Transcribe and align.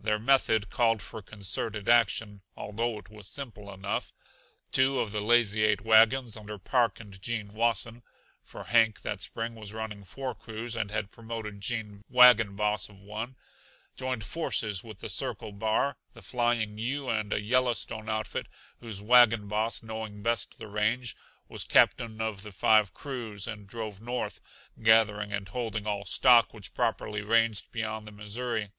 Their 0.00 0.18
method 0.18 0.70
called 0.70 1.00
for 1.00 1.22
concerted 1.22 1.88
action, 1.88 2.42
although 2.56 2.98
it 2.98 3.08
was 3.08 3.28
simple 3.28 3.72
enough. 3.72 4.12
Two 4.72 4.98
of 4.98 5.12
the 5.12 5.20
Lazy 5.20 5.62
Eight 5.62 5.82
wagons, 5.82 6.36
under 6.36 6.58
Park 6.58 6.98
and 6.98 7.22
Gene 7.22 7.46
Wasson 7.46 8.02
(for 8.42 8.64
Hank 8.64 9.02
that 9.02 9.22
spring 9.22 9.54
was 9.54 9.72
running 9.72 10.02
four 10.02 10.34
crews 10.34 10.74
and 10.74 10.90
had 10.90 11.12
promoted 11.12 11.60
Gene 11.60 12.02
wagon 12.08 12.56
boss 12.56 12.88
of 12.88 13.02
one), 13.04 13.36
joined 13.94 14.24
forces 14.24 14.82
with 14.82 14.98
the 14.98 15.08
Circle 15.08 15.52
Bar, 15.52 15.96
the 16.12 16.22
Flying 16.22 16.76
U, 16.78 17.08
and 17.08 17.32
a 17.32 17.40
Yellowstone 17.40 18.08
outfit 18.08 18.48
whose 18.80 19.00
wagon 19.00 19.46
boss, 19.46 19.80
knowing 19.80 20.24
best 20.24 20.58
the 20.58 20.66
range, 20.66 21.16
was 21.48 21.62
captain 21.62 22.20
of 22.20 22.42
the 22.42 22.50
five 22.50 22.92
crews; 22.92 23.46
and 23.46 23.68
drove 23.68 24.00
north, 24.00 24.40
gathering 24.82 25.32
and 25.32 25.50
holding 25.50 25.86
all 25.86 26.04
stock 26.04 26.52
which 26.52 26.74
properly 26.74 27.22
ranged 27.22 27.70
beyond 27.70 28.08
the 28.08 28.10
Missouri. 28.10 28.72